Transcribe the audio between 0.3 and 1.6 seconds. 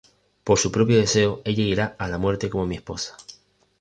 Por su propio deseo,